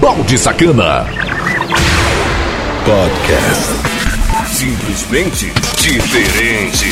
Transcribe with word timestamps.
Balde 0.00 0.36
Sacana. 0.36 1.06
Podcast. 2.84 3.72
Simplesmente 4.52 5.52
diferente. 5.78 6.86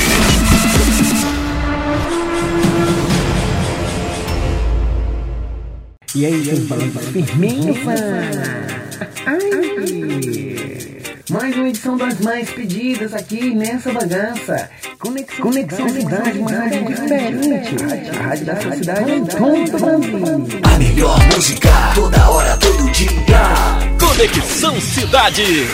E 6.15 6.27
aí, 6.27 6.45
seus 6.45 6.61
balanços 6.61 7.09
firminho, 7.09 7.75
fã? 7.75 7.95
Ai! 9.27 10.94
Mais 11.31 11.57
uma 11.57 11.69
edição 11.69 11.97
das 11.97 12.21
mais 12.21 12.51
pedidas 12.51 13.15
aqui 13.15 13.55
nessa 13.55 13.91
bagaça. 13.91 14.69
Conexão, 14.99 15.41
Conexão 15.41 15.89
Cidade, 15.89 16.39
uma 16.39 16.51
rádio 16.51 16.85
diferente. 16.85 17.77
A 18.11 18.23
rádio 18.23 18.45
da 18.45 18.57
sua 18.61 18.73
cidade 18.73 19.13
todo 19.31 19.77
o 19.77 19.79
Brasil. 19.79 20.61
A 20.63 20.79
melhor 20.79 21.19
música, 21.35 21.71
toda 21.95 22.31
hora, 22.31 22.57
todo 22.59 22.91
dia. 22.91 23.09
Conexão 23.99 24.79
Cidade. 24.79 25.67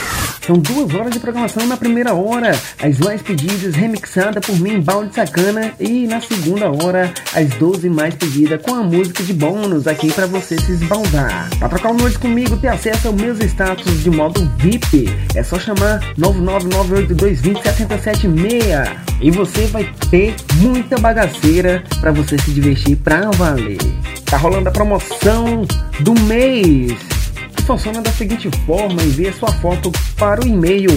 São 0.51 0.59
duas 0.59 0.93
horas 0.93 1.13
de 1.13 1.21
programação 1.21 1.65
na 1.65 1.77
primeira 1.77 2.13
hora, 2.13 2.51
as 2.83 2.99
mais 2.99 3.23
pedidas 3.23 3.73
remixada 3.73 4.41
por 4.41 4.59
mim, 4.59 4.81
Balde 4.81 5.15
Sacana, 5.15 5.73
e 5.79 6.09
na 6.09 6.21
segunda 6.21 6.69
hora, 6.69 7.15
as 7.33 7.51
12 7.51 7.89
mais 7.89 8.17
pedidas 8.17 8.61
com 8.61 8.75
a 8.75 8.83
música 8.83 9.23
de 9.23 9.33
bônus 9.33 9.87
aqui 9.87 10.13
para 10.13 10.27
você 10.27 10.61
se 10.61 10.73
esbaldar. 10.73 11.49
Para 11.57 11.69
trocar 11.69 11.93
o 11.93 11.97
noite 11.97 12.19
comigo, 12.19 12.57
ter 12.57 12.67
acesso 12.67 13.07
aos 13.07 13.17
meus 13.17 13.39
status 13.39 14.03
de 14.03 14.11
modo 14.11 14.45
VIP, 14.57 15.09
é 15.37 15.45
só 15.45 15.57
chamar 15.57 16.01
99982207766 16.19 18.97
e 19.21 19.30
você 19.30 19.69
vai 19.69 19.89
ter 20.11 20.35
muita 20.57 20.99
bagaceira 20.99 21.85
para 22.01 22.11
você 22.11 22.37
se 22.37 22.51
divertir 22.51 22.97
pra 22.97 23.30
valer. 23.30 23.79
Tá 24.25 24.37
rolando 24.37 24.69
a 24.69 24.73
promoção 24.73 25.65
do 26.01 26.13
mês 26.23 27.20
funciona 27.70 28.02
da 28.02 28.10
seguinte 28.10 28.51
forma: 28.66 29.01
envie 29.01 29.33
sua 29.33 29.52
foto 29.52 29.93
para 30.18 30.43
o 30.43 30.49
e-mail 30.49 30.90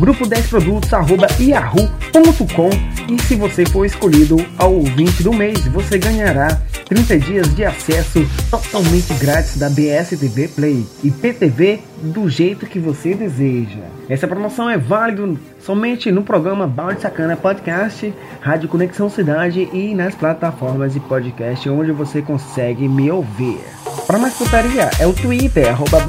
grupo10produtos@yahoo.com 0.00 2.70
e 3.12 3.20
se 3.22 3.34
você 3.34 3.66
for 3.66 3.84
escolhido 3.84 4.36
ao 4.56 4.72
ouvinte 4.72 5.24
do 5.24 5.32
mês, 5.32 5.66
você 5.66 5.98
ganhará 5.98 6.62
30 6.88 7.18
dias 7.18 7.52
de 7.54 7.64
acesso 7.64 8.24
totalmente 8.50 9.12
grátis 9.14 9.56
da 9.56 9.68
BSTV 9.68 10.46
Play 10.48 10.86
e 11.02 11.10
PTV 11.10 11.80
do 12.02 12.30
jeito 12.30 12.66
que 12.66 12.78
você 12.78 13.14
deseja. 13.14 13.80
Essa 14.08 14.28
promoção 14.28 14.70
é 14.70 14.78
válida 14.78 15.34
somente 15.58 16.12
no 16.12 16.22
programa 16.22 16.68
Balde 16.68 17.00
Sacana 17.00 17.36
Podcast, 17.36 18.14
Rádio 18.40 18.68
Conexão 18.68 19.10
Cidade 19.10 19.68
e 19.72 19.92
nas 19.94 20.14
plataformas 20.14 20.92
de 20.92 21.00
podcast 21.00 21.68
onde 21.68 21.90
você 21.90 22.22
consegue 22.22 22.86
me 22.88 23.10
ouvir. 23.10 23.81
Para 24.06 24.18
mais 24.18 24.34
putaria, 24.34 24.90
é 24.98 25.06
o 25.06 25.12
Twitter, 25.12 25.68
arroba 25.68 26.00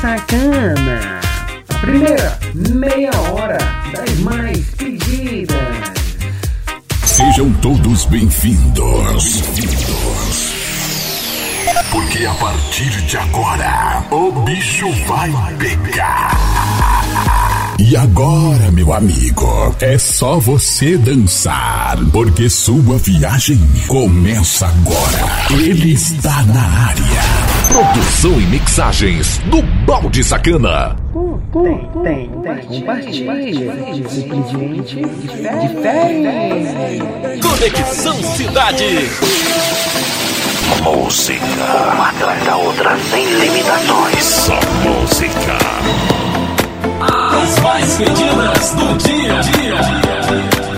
Sacana. 0.00 1.20
A 1.68 1.78
primeira 1.78 2.38
meia 2.54 3.10
hora 3.32 3.58
das 3.92 4.18
mais 4.20 4.70
pedidas. 4.76 5.56
Sejam 7.04 7.52
todos 7.54 8.04
bem-vindos. 8.06 9.40
Bem-vindos. 9.40 10.54
Porque 11.90 12.24
a 12.24 12.34
partir 12.34 12.90
de 13.02 13.16
agora, 13.16 14.04
o 14.10 14.30
bicho 14.42 14.88
vai 15.06 15.30
pegar. 15.58 16.30
E 17.82 17.96
agora, 17.96 18.70
meu 18.70 18.92
amigo, 18.92 19.74
é 19.80 19.96
só 19.96 20.38
você 20.38 20.98
dançar, 20.98 21.96
porque 22.12 22.50
sua 22.50 22.98
viagem 22.98 23.58
começa 23.86 24.66
agora. 24.66 25.48
Ele 25.50 25.94
está 25.94 26.42
na 26.42 26.60
área. 26.60 27.02
Produção 27.68 28.38
e 28.38 28.44
mixagens 28.48 29.38
do 29.46 29.62
Balde 29.86 30.22
Sacana. 30.22 30.94
Tem, 31.54 31.88
tem, 32.02 32.28
tem. 32.42 32.58
Compartilha. 32.66 33.32
Simplesmente 34.10 34.96
diferente. 35.62 36.98
Conexão 37.40 38.22
Cidade. 38.36 39.08
Música, 40.82 41.44
uma 41.94 42.10
atrás 42.10 42.44
da 42.44 42.56
outra, 42.58 42.98
sem 43.10 43.24
limitações. 43.24 44.22
Só 44.22 44.60
música. 44.84 45.58
As 47.00 47.58
mais 47.60 47.96
pedidas 47.96 48.74
do 48.74 48.98
dia 48.98 49.38
a 49.38 49.40
dia. 49.40 50.69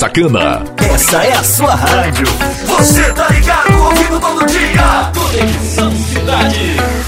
Sacana. 0.00 0.64
Essa 0.78 1.22
é 1.26 1.32
a 1.34 1.44
sua 1.44 1.74
rádio. 1.74 2.24
Você 2.64 3.12
tá 3.12 3.28
ligado, 3.28 3.82
ouvindo 3.84 4.18
todo 4.18 4.46
dia. 4.46 5.12
Conexão 5.14 5.92
Cidade. 5.92 6.99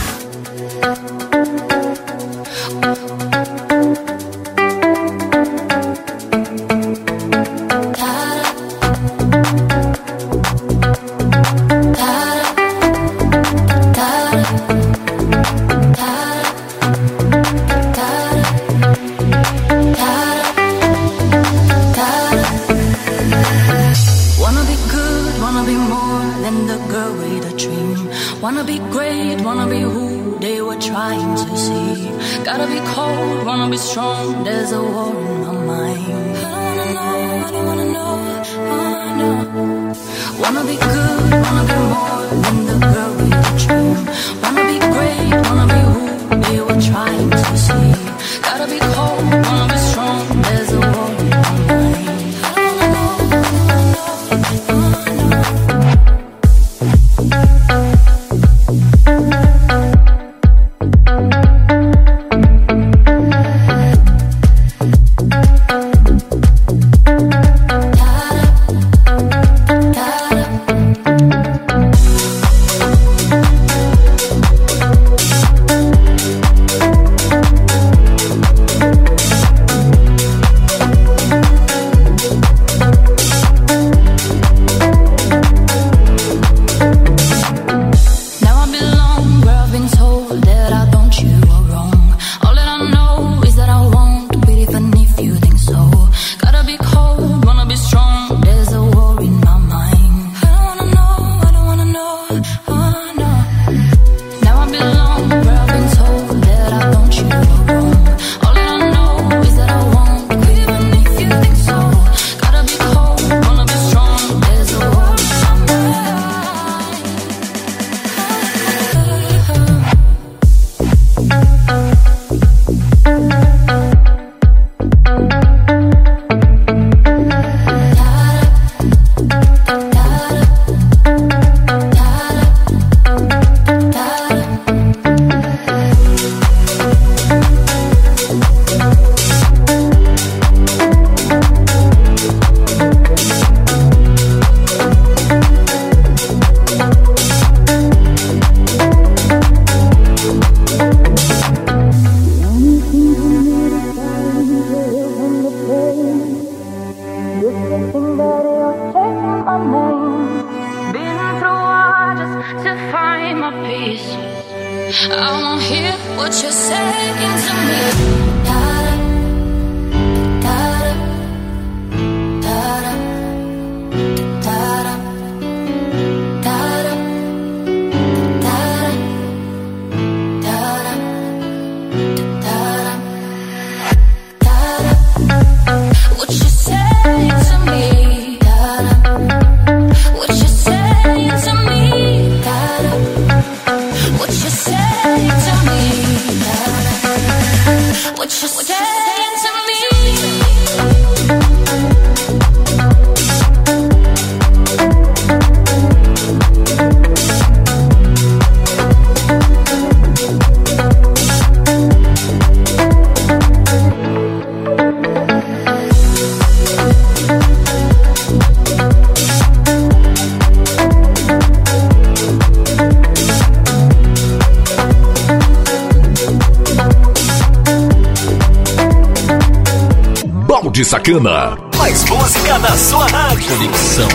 de 230.82 230.88
Sacana. 230.88 231.56
Mais 231.78 232.04
música 232.06 232.58
da 232.58 232.76
sua 232.76 233.06
rádio. 233.06 233.56
Conexão 233.56 234.08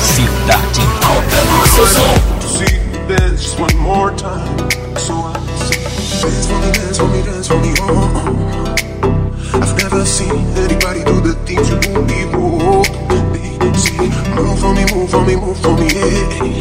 Cidade 0.00 0.80
Alta. 1.02 1.68
Seu 1.74 1.86
som. 1.86 2.32
I've 9.54 9.76
never 9.76 10.04
seen 10.06 10.30
anybody 10.56 11.02
do 11.04 11.20
the 11.20 11.34
things 11.44 11.68
you 11.68 11.78
do 11.80 12.02
me, 12.02 12.24
oh. 12.34 12.82
See, 13.74 14.08
move 14.36 14.58
for 14.60 14.72
me, 14.74 14.84
move 14.94 15.10
for 15.10 15.22
me, 15.22 15.36
move 15.36 15.58
for 15.60 15.74
me, 15.76 15.88
yeah. 15.88 16.52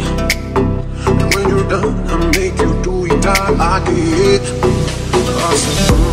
And 1.07 1.33
when 1.35 1.49
you're 1.49 1.67
done, 1.69 2.31
make 2.31 2.59
you 2.59 2.73
do 2.81 3.05
it 3.05 3.25
all 3.27 3.53
again. 3.77 4.41
Awesome. 5.37 6.10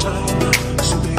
Baby, 0.00 1.16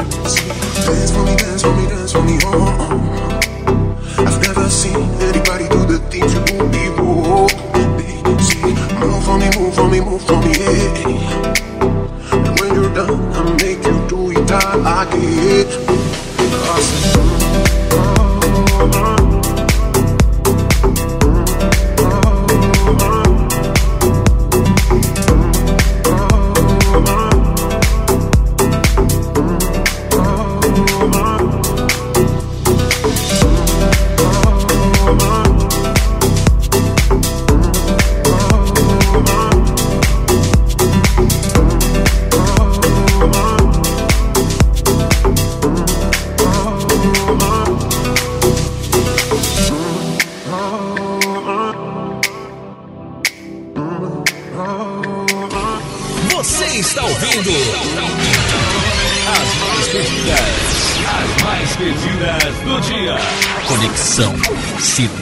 dance 0.84 1.12
for 1.12 1.22
me, 1.24 1.36
dance 1.36 1.62
for 1.62 1.74
me, 1.74 1.86
dance 1.86 2.12
for 2.12 2.22
me, 2.22 2.38
oh, 2.44 2.52
oh. 2.54 2.88
oh. 2.90 4.24
I've 4.26 4.42
never 4.42 4.68
seen 4.68 4.96
anybody 5.20 5.68
do 5.68 5.86
the 5.86 5.98
things 6.10 6.34
you 6.34 6.44
do 6.44 6.58
before. 6.68 7.06
Oh, 7.06 7.48
oh, 7.48 7.72
baby, 7.72 8.42
see, 8.42 8.74
move 9.00 9.24
for 9.24 9.38
me, 9.38 9.50
move 9.58 9.74
for 9.74 9.88
me, 9.88 10.00
move 10.00 10.22
for 10.22 10.36
me, 10.42 10.52
yeah. 10.58 11.52
And 12.32 12.60
when 12.60 12.74
you're 12.74 12.94
done, 12.94 13.32
I'll 13.34 13.54
make 13.56 13.84
you 13.84 14.08
do 14.08 14.30
it 14.30 14.50
all 14.52 14.80
again. 15.02 15.66
I 16.70 17.37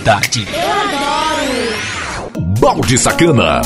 Cidade. 0.06 0.46
Balde 2.60 2.96
Sacana. 2.96 3.60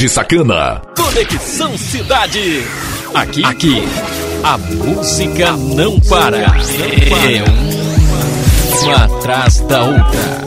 Balde 0.00 0.08
Sacana. 0.08 0.80
Conexão 0.96 1.76
Cidade. 1.76 2.64
Aqui, 3.12 3.44
aqui, 3.44 3.82
a 4.42 4.56
música 4.56 5.52
não 5.52 6.00
para. 6.00 6.38
É 6.38 7.44
uma 8.82 9.04
atrás 9.04 9.60
da 9.60 9.82
outra. 9.82 10.39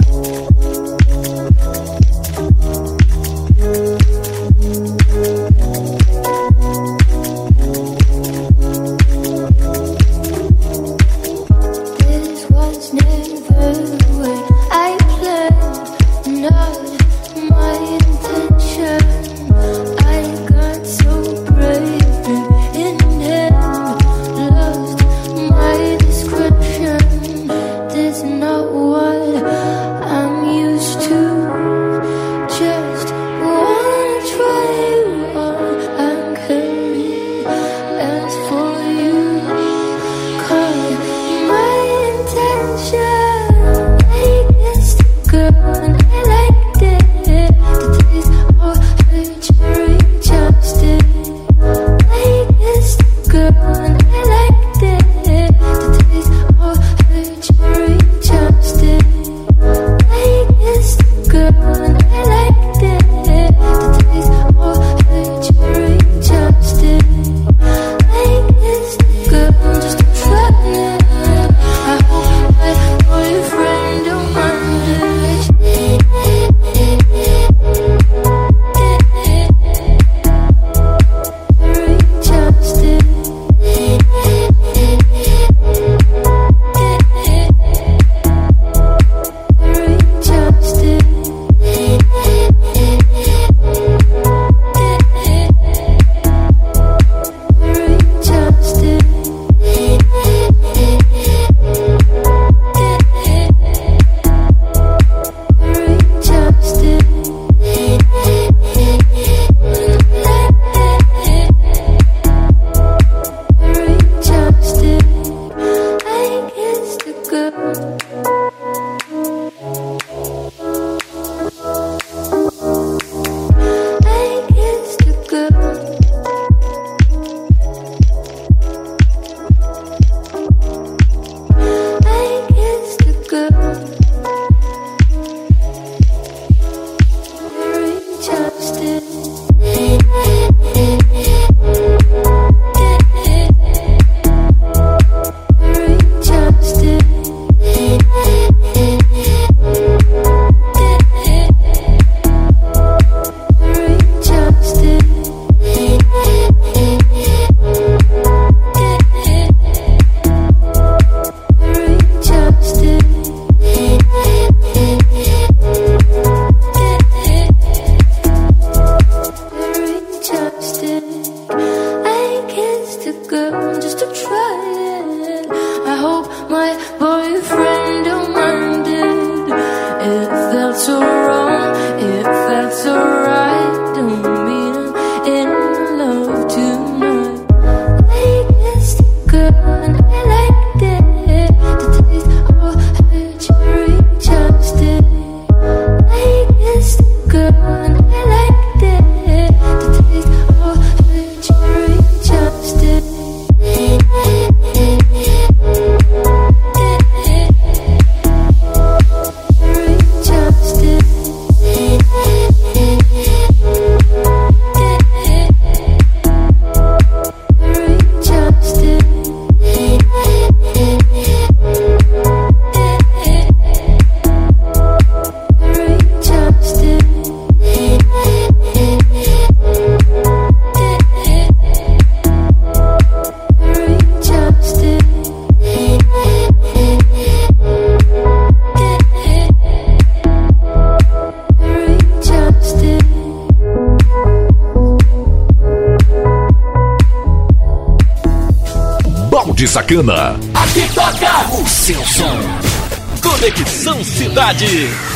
Cidade. 254.53 255.12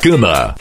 Sacana. 0.00 0.54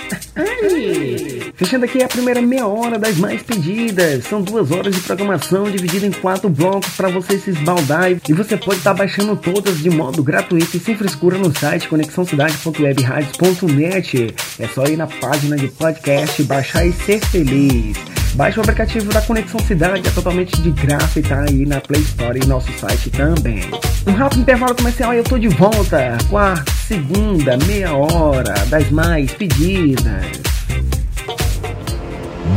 Fechando 1.56 1.86
aqui 1.86 2.04
a 2.04 2.10
primeira 2.10 2.41
meia 2.41 2.67
hora 2.67 2.99
das 2.99 3.15
mais 3.15 3.41
pedidas. 3.41 4.25
São 4.25 4.41
duas 4.41 4.69
horas 4.69 4.93
de 4.93 4.99
programação 5.02 5.63
dividida 5.63 6.06
em 6.06 6.12
quatro 6.12 6.49
blocos 6.49 6.93
para 6.97 7.08
você 7.08 7.39
se 7.39 7.52
esbaldar. 7.52 8.12
E 8.12 8.34
você 8.34 8.58
pode 8.58 8.80
estar 8.80 8.91
tá 8.91 8.97
baixando 8.97 9.38
todas 9.38 9.80
de 9.80 9.89
modo 9.89 10.21
gratuito 10.21 10.75
e 10.75 10.80
sem 10.80 10.93
frescura 10.95 11.38
no 11.38 11.58
site 11.58 11.88
conexãocidade.webradios.net. 11.88 14.36
É 14.60 14.67
só 14.67 14.84
ir 14.86 14.97
na 14.97 15.08
página 15.08 15.56
de 15.56 15.69
podcast, 15.69 16.43
baixar 16.43 16.86
e 16.86 16.91
ser 16.91 17.21
feliz. 17.21 18.08
Baixe 18.35 18.57
o 18.57 18.61
aplicativo 18.61 19.11
da 19.11 19.21
Conexão 19.21 19.59
Cidade, 19.59 20.07
é 20.07 20.11
totalmente 20.11 20.61
de 20.61 20.71
graça 20.71 21.19
e 21.19 21.23
tá 21.23 21.41
aí 21.41 21.65
na 21.65 21.81
Play 21.81 22.01
Store 22.01 22.39
e 22.41 22.45
nosso 22.45 22.71
site 22.79 23.09
também. 23.09 23.61
Um 24.07 24.13
rápido 24.13 24.41
intervalo 24.41 24.75
comercial 24.75 25.13
e 25.13 25.17
eu 25.17 25.23
tô 25.23 25.37
de 25.37 25.49
volta 25.49 26.17
com 26.29 26.37
a 26.37 26.55
segunda 26.87 27.57
meia 27.65 27.93
hora 27.93 28.53
das 28.67 28.89
mais 28.91 29.31
pedidas. 29.33 30.25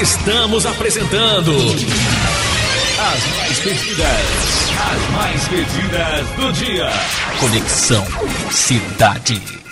Estamos 0.00 0.66
apresentando 0.66 1.52
as 1.56 3.36
mais 3.38 3.58
pedidas, 3.60 4.06
as 4.92 5.10
mais 5.12 5.48
pedidas 5.48 6.28
do 6.36 6.52
dia. 6.52 6.90
Conexão 7.40 8.06
Cidade. 8.50 9.65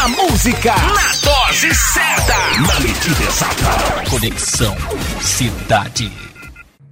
A 0.00 0.06
música 0.06 0.74
na 0.76 1.10
dose 1.24 1.74
certa. 1.74 2.34
Na 2.60 2.78
medida 2.78 3.24
exata. 3.24 4.08
Conexão 4.08 4.76
Cidade. 5.20 6.12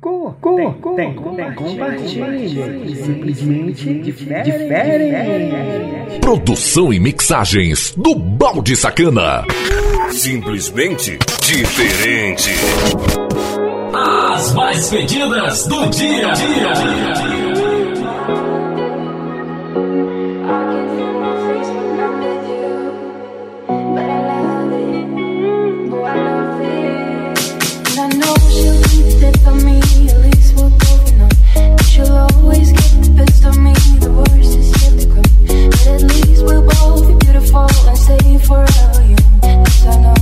Co, 0.01 0.35
co, 0.41 0.57
tem, 0.57 0.73
co, 0.73 0.97
tem, 0.97 1.15
tem, 1.15 1.55
compartilhe. 1.55 2.97
Simplesmente 2.97 3.95
diferente. 4.01 4.51
diferente. 4.51 6.21
Produção 6.21 6.93
e 6.93 6.99
mixagens 6.99 7.95
do 7.97 8.13
Balde 8.17 8.75
Sacana. 8.75 9.45
Simplesmente 10.11 11.17
diferente. 11.43 12.51
As 13.95 14.53
mais 14.53 14.91
pedidas 14.91 15.67
do 15.69 15.87
dia. 15.91 16.33
dia, 16.33 16.73
dia, 16.73 16.73
dia. 16.73 17.56
I 39.89 39.97
know 39.99 40.16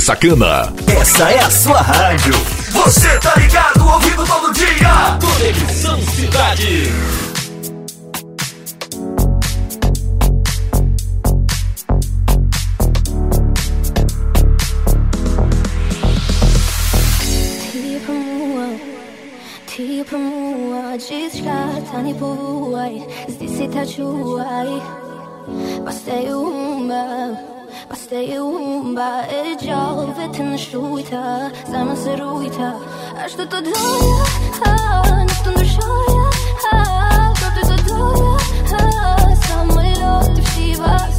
Sacana. 0.00 0.72
Essa 0.98 1.30
é 1.30 1.40
a 1.40 1.50
sua 1.50 1.82
rádio. 1.82 2.32
Você 2.70 3.18
tá 3.18 3.34
ligado, 3.36 3.86
ouvindo 3.86 4.24
todo 4.26 4.50
dia. 4.54 5.18
Conexão 5.20 6.00
Cidade. 6.00 6.90
Ti 19.66 20.04
promua, 20.08 20.96
descartani 20.96 22.14
puai, 22.14 23.06
zdisi 23.28 23.68
ta 23.68 23.84
čuaj, 23.84 24.70
pa 25.84 25.92
ste 25.92 26.32
uma, 26.32 27.36
pa 27.88 27.96
ste 27.96 28.40
uma. 28.40 28.69
e 29.30 29.54
gjallë 29.60 30.14
vetë 30.18 30.46
në 30.50 30.58
shujta 30.60 31.22
Sa 31.70 31.84
më 31.88 31.96
se 32.02 32.16
rujta. 32.20 32.70
Ashtu 33.24 33.46
të 33.52 33.62
doja, 33.68 34.74
nuk 35.28 35.38
të 35.44 35.54
ndryshoja 35.54 36.26
Këtë 37.40 37.62
të 37.70 37.78
doja, 37.88 38.82
sa 39.46 39.62
më 39.70 39.86
i 39.90 39.94
lojtë 40.02 40.36
të 40.36 40.46
fshiva 40.48 41.09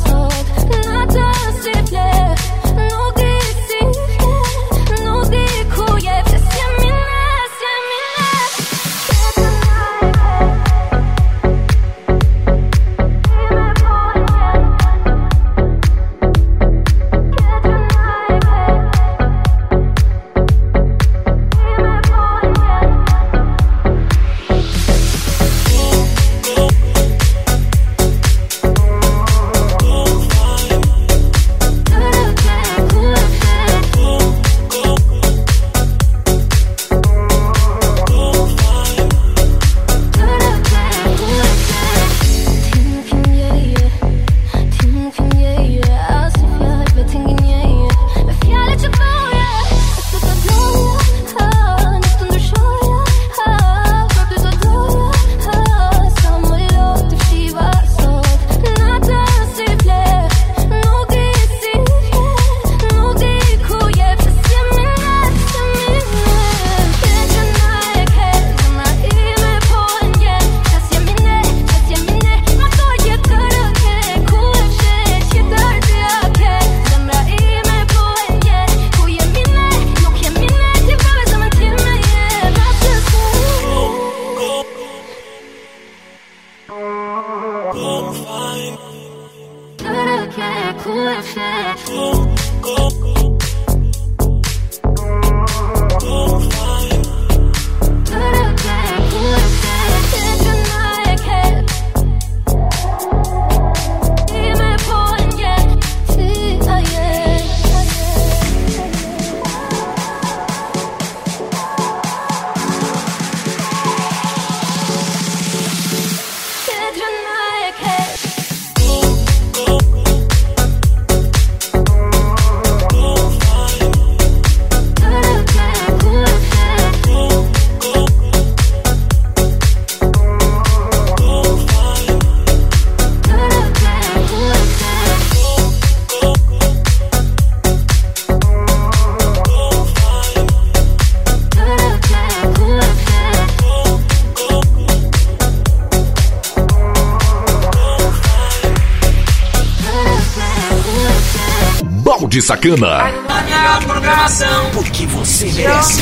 Sacana. 152.42 153.04
A 153.04 153.82
programação. 153.86 154.72
O 154.76 154.84
que 154.84 155.06
você 155.06 155.46
merece. 155.52 156.02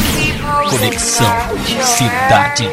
Conexão 0.69 1.27
Cidade. 1.83 2.69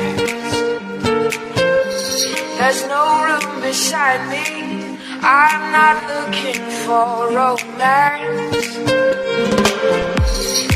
There's 2.59 2.83
no 2.89 3.25
room 3.25 3.61
beside 3.61 4.27
me. 4.29 4.99
I'm 5.23 5.73
not 5.73 5.97
looking 6.09 6.62
for 6.85 7.33
romance. 7.33 8.67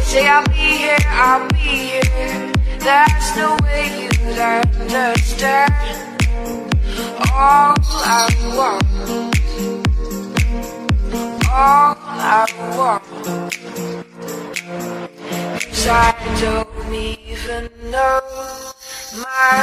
Say 0.05 0.27
I'll 0.27 0.45
be 0.49 0.53
here, 0.53 0.99
I'll 1.09 1.49
be 1.49 1.57
here. 1.57 2.53
That's 2.81 3.31
the 3.33 3.49
way 3.63 3.87
you'd 4.03 4.39
understand. 4.39 5.73
All 7.33 7.75
I 8.05 8.29
want, 8.57 8.85
all 11.49 12.00
I 12.23 12.45
want. 12.77 13.03
'Cause 15.57 15.87
I 15.89 16.13
don't 16.41 16.95
even 16.95 17.71
know 17.91 18.21
my 19.17 19.61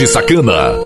Balde 0.00 0.06
Sacana. 0.06 0.79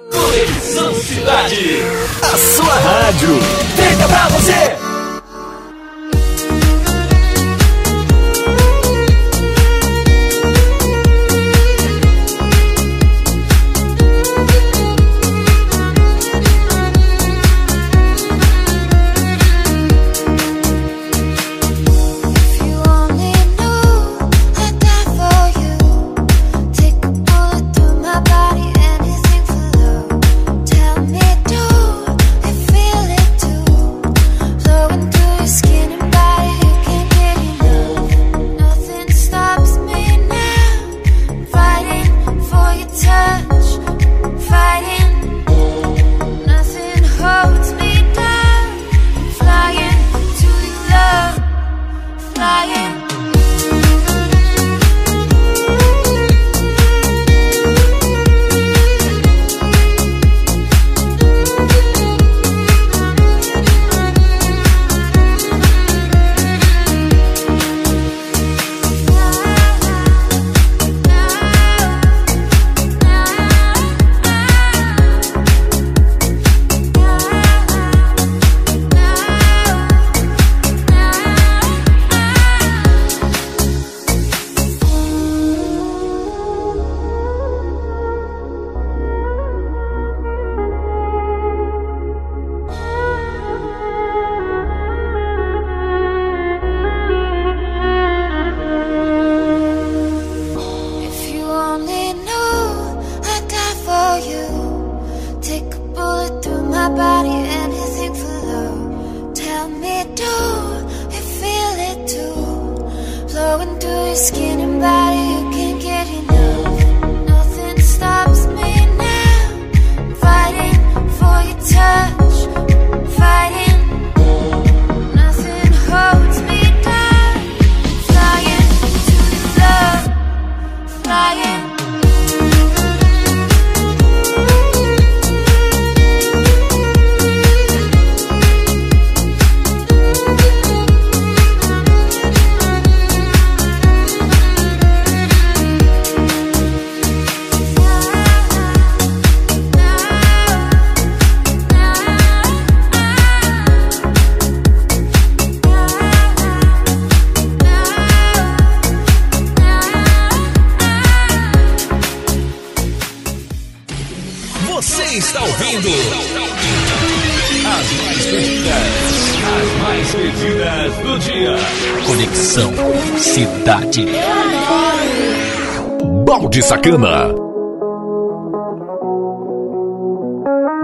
De 176.42 176.60
Sacana. 176.60 177.32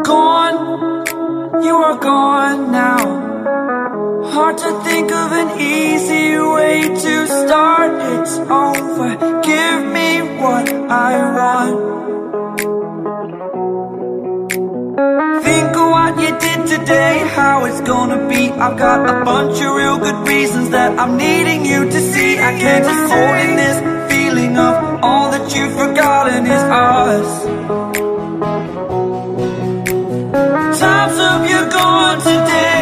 Gone, 0.05 1.65
you 1.65 1.75
are 1.75 1.99
gone 1.99 2.71
now. 2.71 3.03
Hard 4.33 4.59
to 4.59 4.81
think 4.85 5.11
of 5.11 5.33
an 5.33 5.61
easy 5.61 6.39
way 6.39 6.83
to 6.83 7.27
start. 7.27 7.91
It's 8.15 8.39
over. 8.39 9.11
Give 9.43 9.81
me 9.97 10.23
what 10.41 10.73
I 10.89 11.13
want. 11.37 11.75
Think 15.43 15.77
of 15.83 15.91
what 15.91 16.13
you 16.23 16.31
did 16.39 16.79
today, 16.79 17.19
how 17.35 17.65
it's 17.65 17.81
gonna 17.81 18.29
be. 18.29 18.51
I've 18.53 18.79
got 18.79 19.01
a 19.09 19.25
bunch 19.25 19.61
of 19.61 19.75
real 19.75 19.99
good 19.99 20.29
reasons 20.29 20.71
that 20.71 20.97
I'm 20.97 21.17
needing 21.17 21.67
you 21.67 21.91
to 21.91 22.01
see. 22.13 22.39
I 22.39 22.53
can't 22.61 22.85
just 22.85 23.13
hold 23.13 23.37
in 23.47 23.57
this 23.57 24.13
feeling 24.13 24.57
of 24.57 24.90
all 25.03 25.31
that 25.31 25.55
you've 25.55 25.73
forgotten 25.73 26.47
is 26.47 26.63
us. 26.63 27.45
Times 30.81 31.19
of 31.19 31.51
you 31.51 31.71
gone 31.71 32.19
today. 32.19 32.80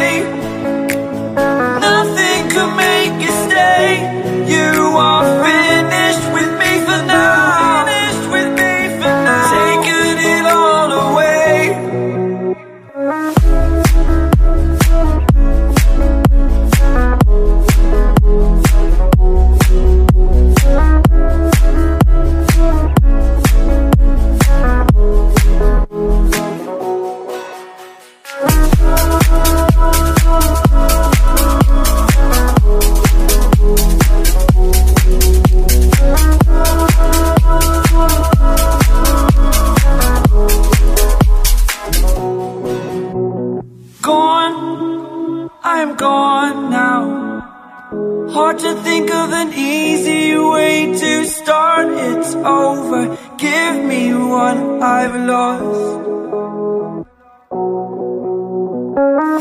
Of 49.19 49.31
an 49.33 49.51
easy 49.53 50.37
way 50.37 50.75
to 51.03 51.25
start. 51.25 51.87
It's 52.09 52.33
over. 52.35 53.01
Give 53.37 53.75
me 53.91 54.13
what 54.13 54.57
I've 54.97 55.15
lost. 55.31 55.89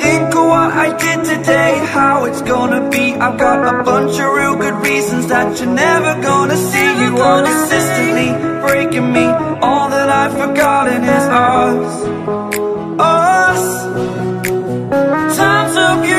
Think 0.03 0.29
of 0.41 0.47
what 0.55 0.70
I 0.87 0.89
did 1.05 1.20
today, 1.33 1.72
how 1.97 2.24
it's 2.29 2.43
gonna 2.43 2.83
be. 2.91 3.07
I've 3.24 3.39
got 3.47 3.59
a 3.72 3.85
bunch 3.91 4.14
of 4.24 4.29
real 4.39 4.57
good 4.64 4.79
reasons 4.89 5.24
that 5.33 5.47
you're 5.59 5.76
never 5.87 6.12
gonna 6.31 6.59
see. 6.70 6.89
You 7.05 7.12
are 7.29 7.43
consistently 7.51 8.31
breaking 8.66 9.09
me. 9.16 9.26
All 9.68 9.87
that 9.95 10.09
I've 10.20 10.35
forgotten 10.45 11.01
is 11.18 11.24
us. 11.53 11.93
Us. 13.20 13.64
Times 15.39 15.76
up, 15.87 15.99
you're 16.09 16.18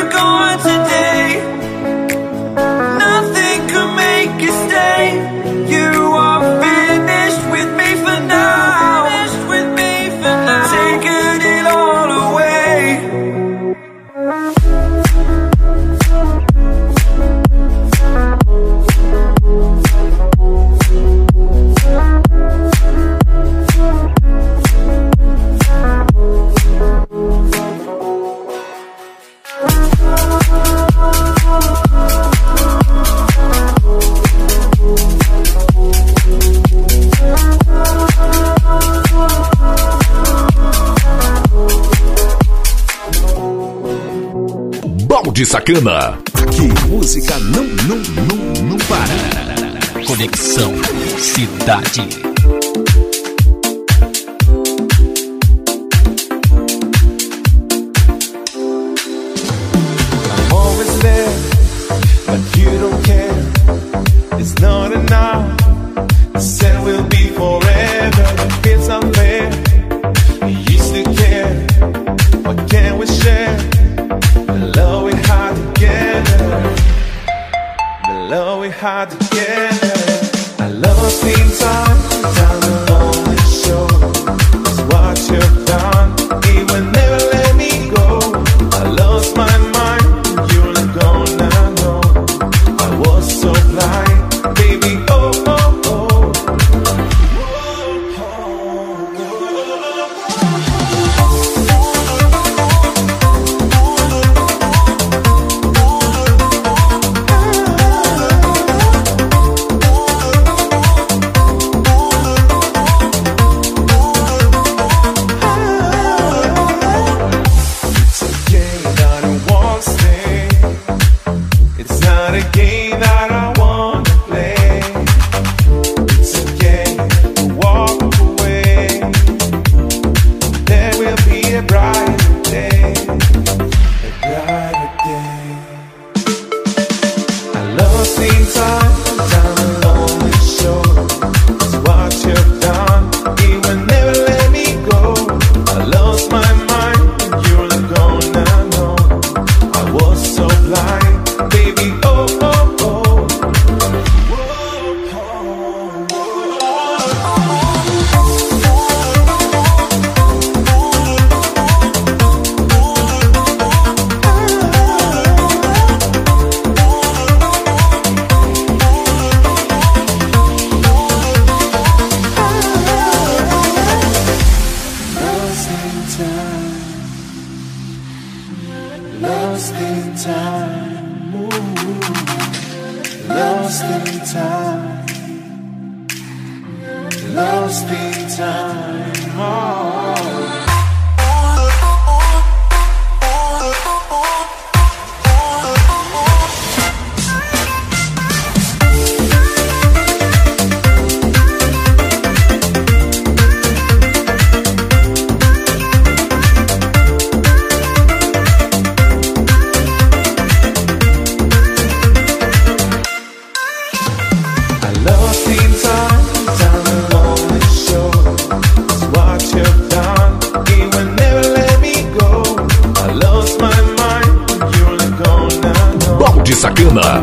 Balde 45.69 45.79
Sacana. 45.79 46.17
Aqui, 46.33 46.87
música 46.87 47.37
não, 47.39 47.63
não, 47.63 47.97
não, 47.97 48.63
não 48.63 48.77
para. 48.87 50.03
Conexão 50.05 50.73
Cidade. 51.17 52.28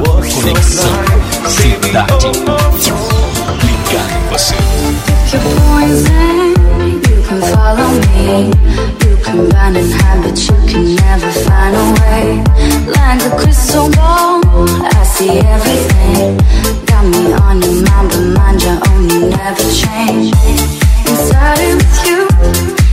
Conexão 0.07 0.91
Cidade 1.49 2.27
Ligado 3.63 4.13
em 4.13 4.29
você. 4.31 4.57
Can 9.27 9.49
run 9.51 9.75
and 9.77 9.93
hide, 9.93 10.23
but 10.23 10.39
you 10.39 10.55
can 10.69 10.95
never 10.95 11.31
find 11.33 11.75
a 11.75 11.85
way. 12.01 12.45
Like 12.87 13.21
a 13.27 13.31
crystal 13.37 13.91
ball, 13.91 14.41
I 14.45 15.05
see 15.05 15.41
everything. 15.41 16.39
Got 16.87 17.07
me 17.07 17.33
on 17.35 17.61
your 17.61 17.83
mind, 17.83 18.09
but 18.09 18.23
mind 18.39 18.63
your 18.63 18.79
own, 18.89 19.11
you 19.11 19.29
never 19.31 19.63
change. 19.83 20.33
Inside 21.11 21.59
it 21.59 21.75
with 21.75 22.07
you, 22.07 22.21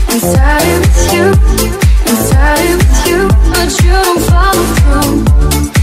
inside 0.09 0.63
it 0.65 0.79
with 0.81 1.13
you, 1.13 1.25
inside 2.11 2.59
it 2.65 2.77
with 2.81 3.07
you, 3.07 3.27
but 3.53 3.69
you 3.83 3.91
don't 3.91 4.21
follow 4.25 4.65
through. 4.75 5.82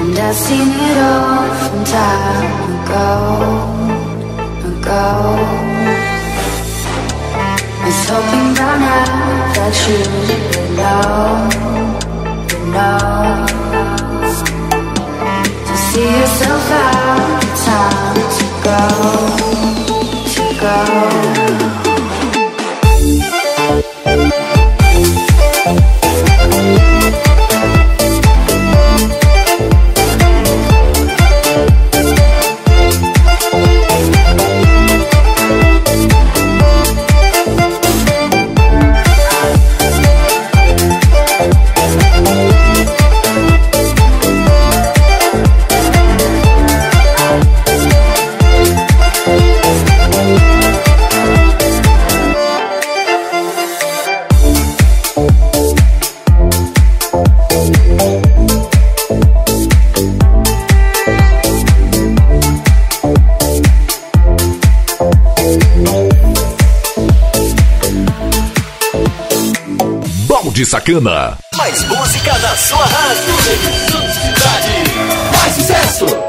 And 0.00 0.14
I've 0.26 0.36
seen 0.46 0.70
it 0.88 0.98
all 1.10 1.48
from 1.62 1.80
time 1.98 2.52
ago, 2.76 3.10
ago. 4.70 5.04
Was 7.82 8.00
hoping 8.10 8.48
by 8.58 8.72
now 8.86 9.08
that 9.56 9.74
you 9.86 10.00
would 10.14 10.70
know, 10.78 11.10
would 12.46 12.64
know. 12.74 13.20
To 15.66 15.74
see 15.88 16.08
yourself 16.18 16.66
out, 16.86 17.40
time 17.66 18.20
to 18.38 18.46
go, 18.68 18.80
to 20.34 20.44
go. 20.60 21.95
de 70.56 70.64
Sacana. 70.64 71.36
Mais 71.54 71.84
música 71.84 72.38
na 72.38 72.56
sua 72.56 72.86
rádio. 72.86 73.34
Mais 75.30 75.54
sucesso. 75.54 76.25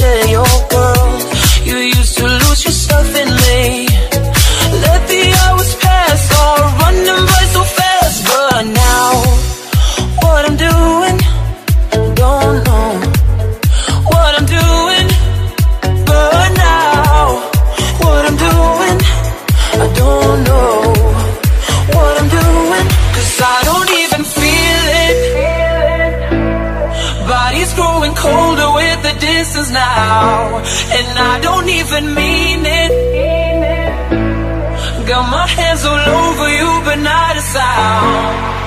Yeah. 0.00 0.37
now, 30.18 30.58
and 30.96 31.08
I 31.32 31.34
don't 31.46 31.68
even 31.80 32.04
mean 32.20 32.60
it. 32.82 32.90
Got 35.08 35.24
my 35.30 35.46
hands 35.46 35.82
all 35.90 36.06
over 36.22 36.48
you, 36.58 36.70
but 36.86 36.98
not 37.10 37.36
a 37.36 37.44
sound. 37.54 38.57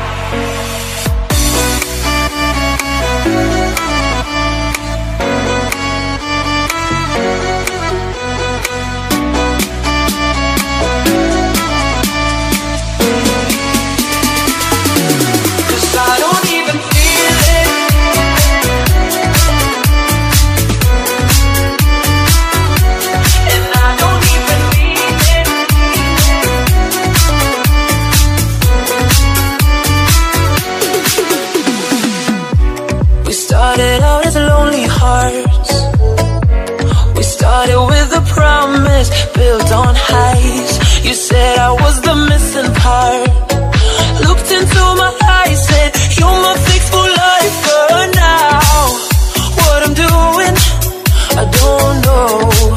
highs. 40.13 40.71
You 41.07 41.13
said 41.13 41.57
I 41.57 41.71
was 41.83 41.95
the 42.07 42.15
missing 42.29 42.71
part. 42.83 43.29
Looked 44.25 44.51
into 44.59 44.81
my 45.01 45.11
eyes, 45.39 45.59
said 45.69 45.89
you're 46.17 46.39
my 46.47 46.55
fix 46.67 46.81
for 46.93 47.07
life. 47.23 47.55
But 47.67 48.07
now, 48.23 48.81
what 49.61 49.79
I'm 49.85 49.95
doing, 50.05 50.55
I 51.41 51.43
don't 51.59 51.95
know. 52.05 52.70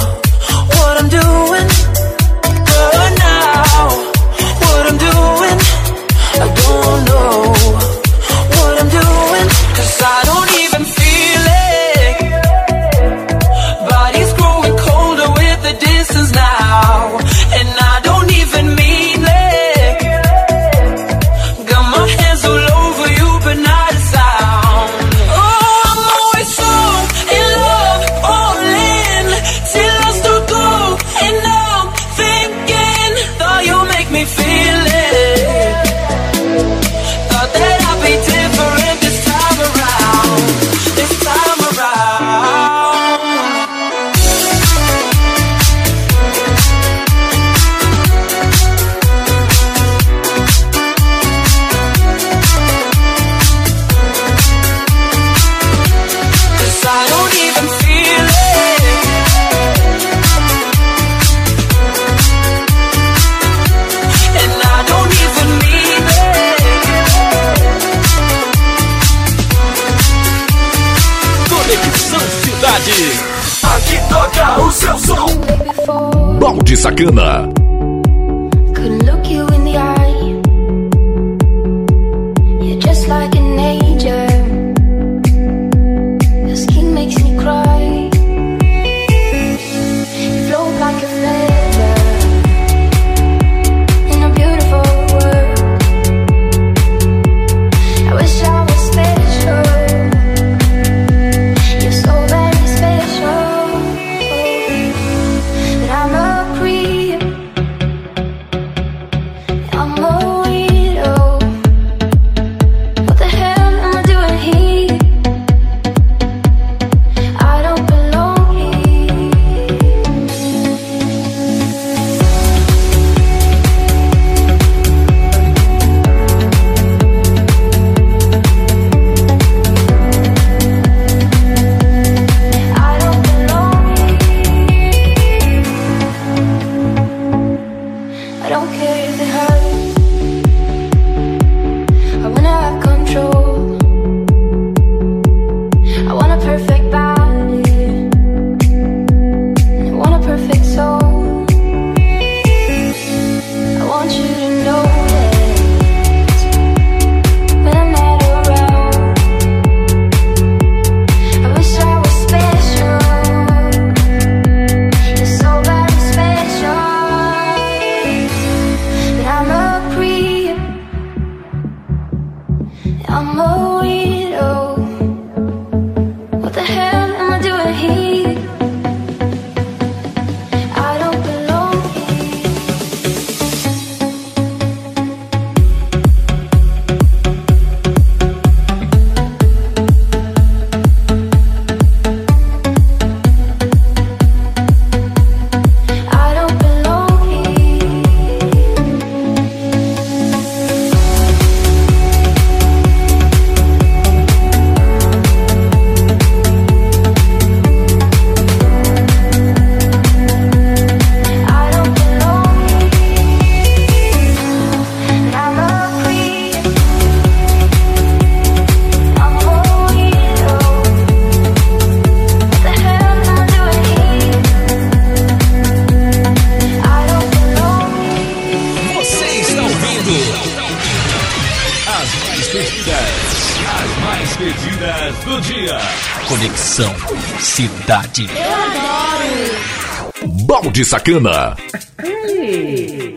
Sacana. 240.85 241.57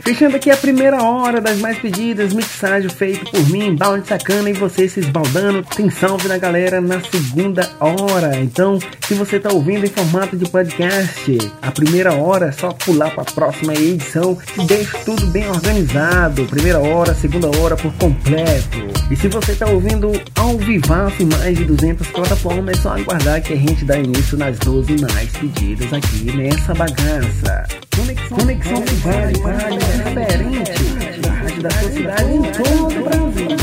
Fechando 0.02 0.36
aqui 0.36 0.50
a 0.50 0.58
primeira 0.58 1.04
hora 1.04 1.42
das 1.42 1.60
mais 1.60 1.78
pedidas, 1.78 2.34
mixagem 2.34 2.90
feito 2.90 3.30
por 3.30 3.50
mim, 3.50 3.76
Balde 3.76 4.08
Sacana 4.08 4.50
e 4.50 4.54
você 4.54 4.88
se 4.88 5.00
esbaldando. 5.00 5.64
Tem 5.76 5.90
salve 5.90 6.28
da 6.28 6.38
galera 6.38 6.80
na 6.82 7.02
segunda 7.02 7.70
hora. 7.80 8.38
Então, 8.38 8.80
se 9.08 9.14
você 9.14 9.40
tá 9.40 9.52
ouvindo 9.52 9.86
em 9.86 9.90
formato 9.90 10.36
de 10.38 10.50
podcast, 10.50 11.38
a 11.62 11.72
primeira 11.72 12.14
hora 12.14 12.48
é 12.48 12.52
só 12.52 12.72
pular 12.72 13.12
para 13.12 13.24
a 13.24 13.34
próxima 13.34 13.74
edição 13.74 14.36
que 14.36 14.66
deixa 14.66 14.98
tudo 15.00 15.26
bem 15.28 15.48
organizado. 15.50 16.46
Primeira 16.46 16.80
hora, 16.80 17.14
segunda 17.14 17.48
hora 17.60 17.76
por 17.76 17.94
completo. 17.94 18.88
E 19.10 19.16
se 19.16 19.28
você 19.28 19.56
tá 19.56 19.68
ouvindo 19.68 20.12
ao 20.36 20.58
vivaço 20.58 21.24
em 21.24 21.26
mais 21.26 21.58
de 21.58 21.66
200 21.66 22.08
plataformas, 22.08 22.78
é 22.78 22.82
só 22.82 22.90
aguardar 22.90 23.42
que 23.42 23.54
a 23.54 23.58
gente 23.58 23.86
dá 23.86 23.98
início 23.98 24.38
nas 24.38 24.58
12 24.60 25.02
mais 25.02 25.32
pedidas 25.32 25.94
aqui 25.94 26.36
nessa 26.36 26.74
bagaça. 26.74 27.87
Conexão, 28.30 28.84
Cidade, 28.88 29.42
rádio 29.42 29.80
diferente 29.80 30.84
da 31.22 31.30
rádio 31.34 31.62
da 31.62 31.70
sua 31.72 31.92
cidade 31.92 32.34
em 32.34 32.42
todo 32.44 33.00
o 33.00 33.04
Brasil. 33.04 33.58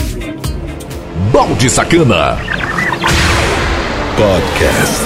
Balde 1.32 1.70
Sacana. 1.70 2.38
Podcast. 4.16 5.04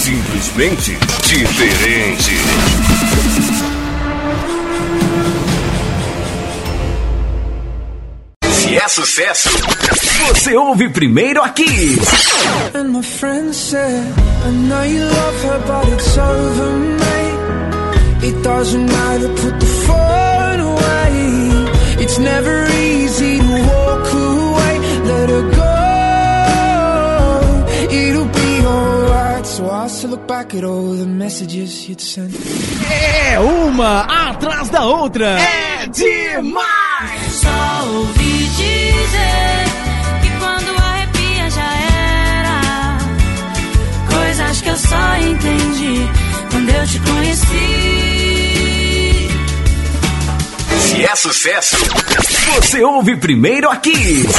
Simplesmente 0.00 0.98
diferente. 1.26 2.36
Se 8.50 8.76
é 8.76 8.88
sucesso, 8.88 9.48
Você 10.28 10.56
ouve 10.56 10.88
primeiro 10.90 11.42
aqui. 11.42 11.96
And 12.74 12.90
my 12.92 13.02
friend 13.02 13.54
said, 13.54 14.04
I 14.46 14.50
know 14.50 14.82
you 14.84 15.04
love 15.04 15.42
her, 15.44 15.58
but 15.66 15.88
it's 15.92 16.18
over, 16.18 16.72
mate. 16.76 17.17
It 18.20 18.42
doesn't 18.42 18.86
matter, 18.86 19.28
put 19.28 19.60
the 19.60 19.66
phone 19.86 20.60
away. 20.60 22.02
It's 22.02 22.18
never 22.18 22.66
easy 22.66 23.38
to 23.38 23.52
walk 23.70 24.06
away, 24.12 24.78
let 25.10 25.28
her 25.30 25.44
go. 25.62 25.74
It'll 27.90 28.26
be 28.26 28.66
alright. 28.66 29.46
So 29.46 29.70
I 29.70 29.86
still 29.88 30.10
look 30.10 30.26
back 30.26 30.54
at 30.54 30.64
all 30.64 30.92
the 30.94 31.06
messages 31.06 31.88
you'd 31.88 32.00
sent. 32.00 32.34
É 32.90 33.38
uma 33.38 34.00
atrás 34.30 34.68
da 34.68 34.84
outra. 34.84 35.38
É 35.38 35.86
demais! 35.86 37.32
Só 37.32 37.86
ouvi 37.86 38.48
dizer 38.48 39.64
que 40.22 40.30
quando 40.40 40.70
arrepia 40.76 41.50
já 41.50 41.70
era. 42.42 42.98
Coisas 44.12 44.60
que 44.60 44.68
eu 44.68 44.76
só 44.76 45.16
entendi 45.18 46.08
quando 46.50 46.68
eu 46.70 46.86
te 46.86 46.98
conheci. 47.00 47.97
É 51.04 51.14
sucesso, 51.16 51.76
Você 52.56 52.82
ouve 52.82 53.16
primeiro 53.16 53.68
aqui. 53.70 54.22
Don't 54.22 54.32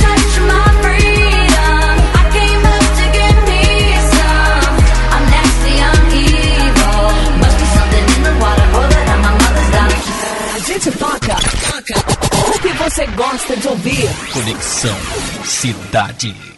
touch 0.00 0.40
my 0.40 0.64
freedom. 0.82 1.96
I 2.14 2.22
came 2.32 2.60
back 2.62 2.84
to 2.96 3.04
get 3.12 3.34
me 3.48 3.62
some. 4.12 4.76
I'm 5.12 5.24
nasty, 5.30 5.74
I'm 5.80 6.06
evil. 6.12 7.06
Must 7.40 7.56
be 7.58 7.66
something 7.76 8.06
in 8.16 8.22
the 8.22 8.34
water 8.40 8.66
or 8.76 8.86
that 8.88 9.06
I'm 9.08 9.20
my 9.22 9.32
mother's 9.32 9.70
daughter. 9.70 10.00
A 10.54 10.58
gente 10.58 10.90
toca, 10.92 11.36
toca 11.70 11.94
o 12.50 12.58
que 12.58 12.72
você 12.74 13.06
gosta 13.06 13.56
de 13.56 13.68
ouvir. 13.68 14.08
Conexão 14.32 14.96
Cidade. 15.44 16.55